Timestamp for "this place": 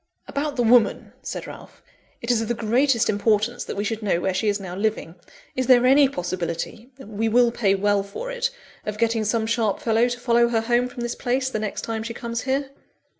11.01-11.51